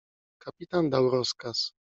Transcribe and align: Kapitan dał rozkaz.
Kapitan 0.41 0.89
dał 0.89 1.09
rozkaz. 1.09 1.73